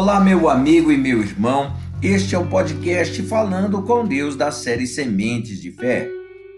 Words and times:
Olá, 0.00 0.18
meu 0.18 0.48
amigo 0.48 0.90
e 0.90 0.96
meu 0.96 1.20
irmão. 1.20 1.76
Este 2.02 2.34
é 2.34 2.38
o 2.38 2.46
podcast 2.46 3.22
Falando 3.24 3.82
com 3.82 4.06
Deus 4.06 4.34
da 4.34 4.50
série 4.50 4.86
Sementes 4.86 5.60
de 5.60 5.70
Fé. 5.72 6.08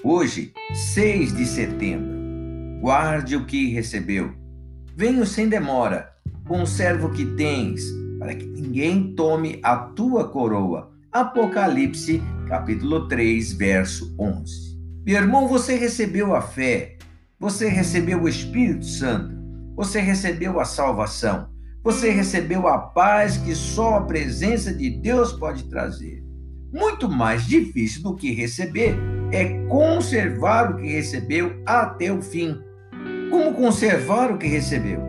Hoje, 0.05 0.53
6 0.73 1.37
de 1.37 1.45
setembro. 1.45 2.79
Guarde 2.81 3.35
o 3.35 3.45
que 3.45 3.73
recebeu. 3.73 4.33
Venho 4.95 5.27
sem 5.27 5.49
demora. 5.49 6.13
Conserva 6.47 7.09
o 7.09 7.13
que 7.13 7.27
tens, 7.35 7.83
para 8.21 8.33
que 8.33 8.47
ninguém 8.47 9.13
tome 9.17 9.59
a 9.61 9.77
tua 9.77 10.29
coroa. 10.29 10.93
Apocalipse, 11.11 12.23
capítulo 12.47 13.09
3, 13.09 13.55
verso 13.55 14.15
11. 14.21 14.79
Meu 15.05 15.17
irmão, 15.17 15.49
você 15.49 15.75
recebeu 15.75 16.33
a 16.37 16.43
fé. 16.43 16.97
Você 17.41 17.67
recebeu 17.67 18.23
o 18.23 18.29
Espírito 18.29 18.85
Santo. 18.85 19.35
Você 19.75 19.99
recebeu 19.99 20.61
a 20.61 20.65
salvação. 20.65 21.52
Você 21.85 22.11
recebeu 22.11 22.69
a 22.69 22.79
paz 22.79 23.37
que 23.39 23.57
só 23.57 23.97
a 23.97 24.01
presença 24.03 24.73
de 24.73 24.89
Deus 24.89 25.33
pode 25.33 25.65
trazer. 25.65 26.23
Muito 26.73 27.09
mais 27.09 27.45
difícil 27.45 28.05
do 28.05 28.15
que 28.15 28.33
receber 28.33 28.97
é 29.33 29.67
conservar 29.67 30.71
o 30.71 30.77
que 30.77 30.87
recebeu 30.87 31.61
até 31.67 32.13
o 32.13 32.23
fim. 32.23 32.57
Como 33.31 33.55
conservar 33.55 34.31
o 34.31 34.39
que 34.39 34.47
recebeu? 34.47 35.01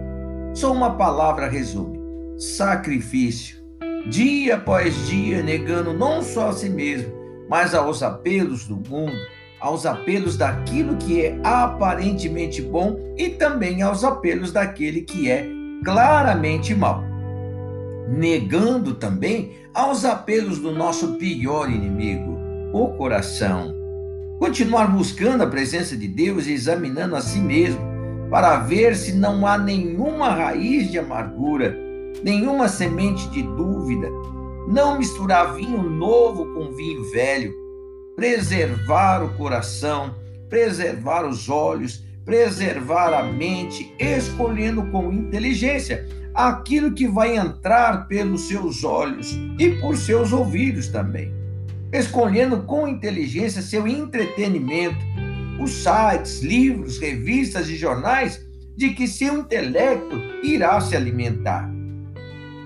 Só 0.55 0.73
uma 0.73 0.97
palavra 0.97 1.47
resume: 1.47 1.99
sacrifício. 2.39 3.61
Dia 4.09 4.55
após 4.55 5.07
dia, 5.07 5.43
negando 5.43 5.93
não 5.93 6.23
só 6.23 6.49
a 6.49 6.53
si 6.53 6.71
mesmo, 6.71 7.13
mas 7.47 7.75
aos 7.75 8.01
apelos 8.01 8.65
do 8.65 8.77
mundo, 8.77 9.15
aos 9.61 9.85
apelos 9.85 10.37
daquilo 10.37 10.97
que 10.97 11.23
é 11.23 11.39
aparentemente 11.43 12.63
bom 12.63 12.97
e 13.15 13.29
também 13.29 13.83
aos 13.83 14.03
apelos 14.03 14.51
daquele 14.51 15.01
que 15.01 15.29
é 15.29 15.62
claramente 15.83 16.73
mal, 16.73 17.03
negando 18.07 18.95
também 18.95 19.53
aos 19.73 20.05
apelos 20.05 20.59
do 20.59 20.71
nosso 20.71 21.15
pior 21.15 21.69
inimigo, 21.69 22.37
o 22.71 22.89
coração. 22.97 23.75
Continuar 24.39 24.87
buscando 24.87 25.43
a 25.43 25.47
presença 25.47 25.95
de 25.95 26.07
Deus 26.07 26.47
e 26.47 26.53
examinando 26.53 27.15
a 27.15 27.21
si 27.21 27.39
mesmo 27.39 27.81
para 28.29 28.57
ver 28.57 28.95
se 28.95 29.13
não 29.13 29.45
há 29.45 29.57
nenhuma 29.57 30.29
raiz 30.29 30.89
de 30.89 30.97
amargura, 30.97 31.77
nenhuma 32.23 32.67
semente 32.67 33.29
de 33.29 33.43
dúvida. 33.43 34.09
Não 34.67 34.97
misturar 34.97 35.53
vinho 35.53 35.83
novo 35.83 36.53
com 36.53 36.71
vinho 36.71 37.03
velho. 37.11 37.53
Preservar 38.15 39.23
o 39.23 39.33
coração, 39.35 40.15
preservar 40.49 41.25
os 41.25 41.49
olhos, 41.49 42.03
preservar 42.25 43.13
a 43.13 43.23
mente, 43.23 43.93
escolhendo 43.99 44.83
com 44.87 45.11
inteligência 45.11 46.07
aquilo 46.33 46.93
que 46.93 47.07
vai 47.07 47.37
entrar 47.37 48.07
pelos 48.07 48.47
seus 48.47 48.83
olhos 48.83 49.37
e 49.59 49.71
por 49.81 49.97
seus 49.97 50.33
ouvidos 50.33 50.87
também. 50.87 51.31
Escolhendo 51.91 52.63
com 52.63 52.87
inteligência 52.87 53.61
seu 53.61 53.87
entretenimento, 53.87 54.97
os 55.59 55.83
sites, 55.83 56.41
livros, 56.41 56.97
revistas 56.97 57.69
e 57.69 57.75
jornais 57.75 58.43
de 58.75 58.89
que 58.89 59.07
seu 59.07 59.37
intelecto 59.37 60.15
irá 60.43 60.81
se 60.81 60.95
alimentar. 60.95 61.69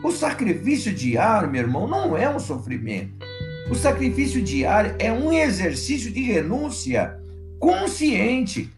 O 0.02 0.12
sacrifício 0.12 0.94
diário, 0.94 1.50
meu 1.50 1.64
irmão, 1.64 1.88
não 1.88 2.16
é 2.16 2.30
um 2.30 2.40
sofrimento. 2.40 3.12
O 3.70 3.76
sacrifício 3.76 4.42
diário 4.42 4.96
é 5.00 5.12
um 5.12 5.34
exercício 5.34 6.10
de 6.10 6.22
renúncia 6.22 7.20
consciente 7.60 8.72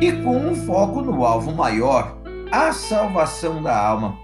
e 0.00 0.12
com 0.12 0.36
um 0.36 0.54
foco 0.54 1.00
no 1.00 1.24
alvo 1.24 1.52
maior, 1.52 2.18
a 2.50 2.72
salvação 2.72 3.62
da 3.62 3.76
alma. 3.76 4.16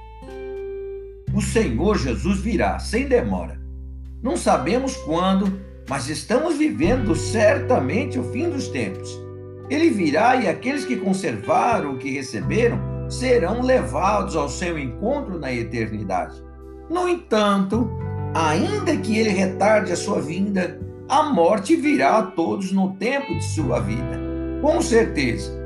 O 1.33 1.40
Senhor 1.40 1.96
Jesus 1.96 2.40
virá 2.40 2.78
sem 2.78 3.06
demora. 3.06 3.61
Não 4.22 4.36
sabemos 4.36 4.96
quando, 4.96 5.61
mas 5.89 6.08
estamos 6.08 6.56
vivendo 6.56 7.14
certamente 7.14 8.18
o 8.18 8.24
fim 8.33 8.50
dos 8.50 8.68
tempos. 8.68 9.18
Ele 9.70 9.90
virá 9.90 10.36
e 10.36 10.48
aqueles 10.48 10.84
que 10.84 10.96
conservaram 10.96 11.92
o 11.92 11.98
que 11.98 12.11
receberam 12.11 12.80
serão 13.08 13.62
levados 13.62 14.36
ao 14.36 14.48
seu 14.48 14.78
encontro 14.78 15.39
na 15.39 15.52
eternidade. 15.52 16.36
No 16.89 17.08
entanto, 17.08 17.89
ainda 18.34 18.96
que 18.96 19.16
ele 19.16 19.30
retarde 19.30 19.92
a 19.92 19.96
sua 19.96 20.20
vinda, 20.20 20.80
a 21.08 21.22
morte 21.24 21.77
virá 21.77 22.18
a 22.18 22.22
todos 22.22 22.72
no 22.72 22.95
tempo 22.95 23.33
de 23.34 23.45
sua 23.45 23.80
vida. 23.80 24.18
Com 24.61 24.83
certeza, 24.83 25.59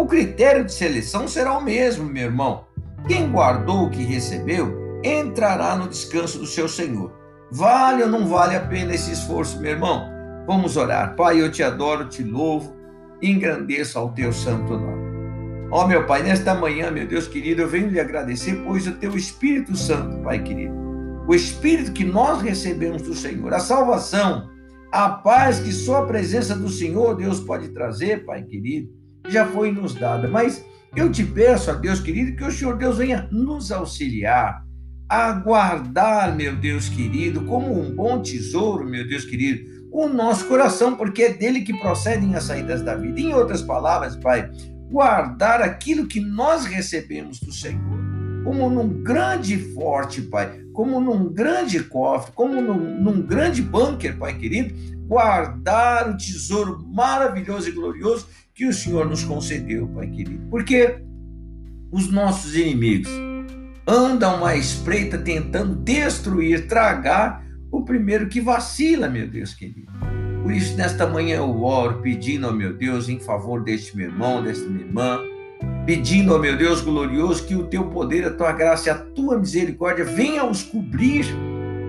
o 0.00 0.06
critério 0.06 0.64
de 0.64 0.72
seleção 0.72 1.26
será 1.26 1.58
o 1.58 1.64
mesmo, 1.64 2.04
meu 2.04 2.24
irmão. 2.24 2.64
Quem 3.06 3.30
guardou 3.30 3.86
o 3.86 3.90
que 3.90 4.02
recebeu 4.02 5.00
entrará 5.02 5.74
no 5.74 5.88
descanso 5.88 6.38
do 6.38 6.46
seu 6.46 6.68
Senhor. 6.68 7.12
Vale 7.50 8.02
ou 8.02 8.08
não 8.08 8.26
vale 8.26 8.54
a 8.54 8.60
pena 8.60 8.94
esse 8.94 9.10
esforço, 9.10 9.60
meu 9.60 9.72
irmão? 9.72 10.08
Vamos 10.46 10.76
orar. 10.76 11.16
Pai, 11.16 11.40
eu 11.40 11.50
te 11.50 11.62
adoro, 11.62 12.08
te 12.08 12.22
louvo 12.22 12.76
engrandeço 13.20 13.98
ao 13.98 14.12
teu 14.12 14.32
santo 14.32 14.78
nome. 14.78 15.08
Ó 15.70 15.86
meu 15.86 16.06
Pai, 16.06 16.22
nesta 16.22 16.54
manhã, 16.54 16.90
meu 16.90 17.06
Deus 17.06 17.26
querido, 17.26 17.62
eu 17.62 17.68
venho 17.68 17.88
lhe 17.88 18.00
agradecer, 18.00 18.62
pois 18.64 18.86
o 18.86 18.92
teu 18.92 19.16
Espírito 19.16 19.76
Santo, 19.76 20.22
Pai 20.22 20.42
querido, 20.42 20.74
o 21.26 21.34
Espírito 21.34 21.92
que 21.92 22.04
nós 22.04 22.40
recebemos 22.40 23.02
do 23.02 23.14
Senhor, 23.14 23.52
a 23.52 23.58
salvação, 23.58 24.48
a 24.92 25.08
paz 25.10 25.58
que 25.58 25.72
só 25.72 26.02
a 26.02 26.06
presença 26.06 26.54
do 26.54 26.68
Senhor, 26.68 27.16
Deus, 27.16 27.40
pode 27.40 27.68
trazer, 27.70 28.24
Pai 28.24 28.42
querido, 28.44 28.88
já 29.30 29.46
foi 29.46 29.72
nos 29.72 29.94
dada. 29.94 30.28
Mas 30.28 30.64
eu 30.96 31.10
te 31.10 31.24
peço 31.24 31.70
a 31.70 31.74
Deus 31.74 32.00
querido 32.00 32.36
que 32.36 32.44
o 32.44 32.50
Senhor 32.50 32.76
Deus 32.76 32.98
venha 32.98 33.28
nos 33.30 33.70
auxiliar 33.70 34.66
a 35.08 35.32
guardar, 35.32 36.36
meu 36.36 36.54
Deus 36.54 36.88
querido, 36.88 37.42
como 37.42 37.80
um 37.80 37.94
bom 37.94 38.20
tesouro, 38.20 38.84
meu 38.84 39.08
Deus 39.08 39.24
querido, 39.24 39.78
o 39.90 40.06
nosso 40.06 40.46
coração, 40.46 40.96
porque 40.96 41.22
é 41.22 41.32
dele 41.32 41.62
que 41.62 41.78
procedem 41.78 42.34
as 42.34 42.44
saídas 42.44 42.82
da 42.82 42.94
vida. 42.94 43.18
Em 43.18 43.32
outras 43.32 43.62
palavras, 43.62 44.16
Pai, 44.16 44.50
guardar 44.90 45.62
aquilo 45.62 46.06
que 46.06 46.20
nós 46.20 46.66
recebemos 46.66 47.40
do 47.40 47.50
Senhor, 47.50 47.98
como 48.44 48.68
num 48.68 49.02
grande 49.02 49.56
forte, 49.72 50.20
Pai, 50.20 50.60
como 50.74 51.00
num 51.00 51.32
grande 51.32 51.82
cofre, 51.82 52.32
como 52.34 52.60
num, 52.60 53.00
num 53.00 53.22
grande 53.22 53.62
bunker, 53.62 54.18
Pai 54.18 54.36
querido, 54.36 54.74
guardar 55.08 56.10
o 56.10 56.16
tesouro 56.16 56.86
maravilhoso 56.86 57.68
e 57.68 57.72
glorioso 57.72 58.28
que 58.54 58.66
o 58.66 58.72
Senhor 58.72 59.08
nos 59.08 59.24
concedeu, 59.24 59.88
Pai 59.88 60.06
querido. 60.08 60.46
Porque 60.50 61.02
os 61.90 62.12
nossos 62.12 62.54
inimigos 62.54 63.10
andam 63.86 64.44
à 64.44 64.54
espreita 64.54 65.16
tentando 65.16 65.74
destruir, 65.74 66.68
tragar 66.68 67.42
o 67.72 67.84
primeiro 67.84 68.28
que 68.28 68.40
vacila, 68.40 69.08
meu 69.08 69.26
Deus 69.26 69.54
querido. 69.54 69.90
Por 70.42 70.52
isso, 70.52 70.76
nesta 70.76 71.06
manhã 71.06 71.36
eu 71.36 71.62
oro, 71.62 72.00
pedindo 72.02 72.46
ao 72.46 72.52
meu 72.52 72.74
Deus 72.74 73.08
em 73.08 73.18
favor 73.18 73.64
deste 73.64 73.96
meu 73.96 74.08
irmão, 74.08 74.42
desta 74.42 74.68
minha 74.68 74.84
irmã, 74.84 75.20
pedindo 75.86 76.34
ao 76.34 76.38
meu 76.38 76.56
Deus 76.56 76.82
glorioso 76.82 77.46
que 77.46 77.54
o 77.54 77.66
teu 77.66 77.84
poder, 77.88 78.26
a 78.26 78.30
tua 78.30 78.52
graça 78.52 78.88
e 78.88 78.92
a 78.92 78.94
tua 78.94 79.38
misericórdia 79.38 80.04
venham 80.04 80.50
os 80.50 80.62
cobrir, 80.62 81.24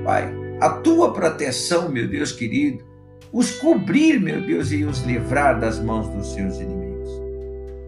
Pai. 0.06 0.34
A 0.62 0.70
tua 0.70 1.14
proteção, 1.14 1.90
meu 1.90 2.08
Deus 2.08 2.32
querido, 2.32 2.84
os 3.32 3.52
cobrir, 3.52 4.20
meu 4.20 4.42
Deus, 4.42 4.72
e 4.72 4.84
os 4.84 5.04
livrar 5.04 5.60
das 5.60 5.80
mãos 5.80 6.08
dos 6.08 6.34
seus 6.34 6.60
inimigos. 6.60 7.10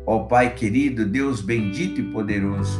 Ó 0.06 0.20
Pai 0.20 0.54
querido, 0.54 1.06
Deus 1.06 1.42
bendito 1.42 2.00
e 2.00 2.12
poderoso, 2.12 2.80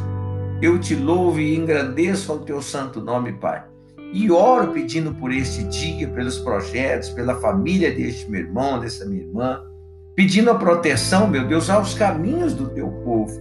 eu 0.60 0.78
te 0.78 0.94
louvo 0.94 1.40
e 1.40 1.56
engrandeço 1.56 2.30
ao 2.30 2.40
teu 2.40 2.62
santo 2.62 3.00
nome, 3.00 3.32
Pai. 3.32 3.64
E 4.12 4.30
oro 4.30 4.72
pedindo 4.72 5.12
por 5.14 5.32
este 5.32 5.64
dia, 5.64 6.06
pelos 6.08 6.38
projetos, 6.38 7.08
pela 7.08 7.34
família 7.40 7.90
deste 7.90 8.30
meu 8.30 8.42
irmão, 8.42 8.78
dessa 8.78 9.04
minha 9.06 9.22
irmã, 9.22 9.60
pedindo 10.14 10.50
a 10.50 10.54
proteção, 10.54 11.26
meu 11.26 11.46
Deus, 11.48 11.68
aos 11.68 11.94
caminhos 11.94 12.54
do 12.54 12.68
teu 12.68 12.88
povo, 13.04 13.40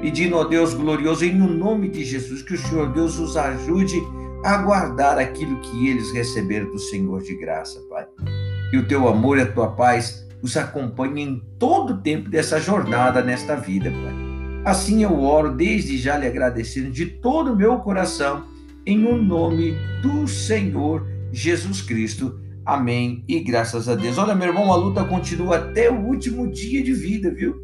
pedindo, 0.00 0.36
ó 0.36 0.44
Deus 0.44 0.72
glorioso, 0.72 1.24
em 1.24 1.34
nome 1.34 1.88
de 1.90 2.04
Jesus, 2.04 2.42
que 2.42 2.54
o 2.54 2.58
Senhor 2.58 2.90
Deus 2.92 3.18
os 3.18 3.36
ajude 3.36 4.00
a 4.44 4.56
guardar 4.58 5.18
aquilo 5.18 5.60
que 5.60 5.88
eles 5.88 6.10
receberam 6.12 6.70
do 6.70 6.78
Senhor 6.78 7.20
de 7.20 7.36
graça, 7.36 7.80
Pai 7.90 8.06
que 8.72 8.78
o 8.78 8.86
teu 8.86 9.06
amor 9.06 9.36
e 9.36 9.42
a 9.42 9.52
tua 9.52 9.72
paz 9.72 10.26
os 10.40 10.56
acompanhem 10.56 11.28
em 11.28 11.42
todo 11.58 11.92
o 11.92 11.98
tempo 11.98 12.30
dessa 12.30 12.58
jornada 12.58 13.22
nesta 13.22 13.54
vida, 13.54 13.90
Pai. 13.90 14.14
Assim 14.64 15.02
eu 15.02 15.20
oro 15.20 15.54
desde 15.54 15.98
já 15.98 16.16
lhe 16.16 16.26
agradecendo 16.26 16.90
de 16.90 17.04
todo 17.04 17.52
o 17.52 17.56
meu 17.56 17.80
coração, 17.80 18.44
em 18.86 19.04
o 19.04 19.10
um 19.10 19.22
nome 19.22 19.74
do 20.00 20.26
Senhor 20.26 21.06
Jesus 21.30 21.82
Cristo. 21.82 22.40
Amém 22.64 23.22
e 23.28 23.40
graças 23.40 23.90
a 23.90 23.94
Deus. 23.94 24.16
Olha, 24.16 24.34
meu 24.34 24.48
irmão, 24.48 24.72
a 24.72 24.76
luta 24.76 25.04
continua 25.04 25.56
até 25.56 25.90
o 25.90 26.06
último 26.06 26.50
dia 26.50 26.82
de 26.82 26.94
vida, 26.94 27.30
viu? 27.30 27.54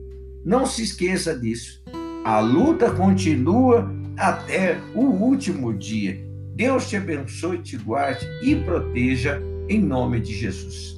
Não 0.45 0.67
se 0.67 0.83
esqueça 0.83 1.35
disso. 1.35 1.83
A 2.23 2.39
luta 2.41 2.91
continua 2.91 3.91
até 4.15 4.79
o 4.95 5.01
último 5.01 5.73
dia. 5.73 6.23
Deus 6.55 6.87
te 6.87 6.99
abençoe, 6.99 7.63
te 7.63 7.79
guarde 7.79 8.27
e 8.43 8.55
proteja 8.57 9.41
em 9.71 9.81
nome 9.81 10.21
de 10.21 10.35
Jesus. 10.35 10.98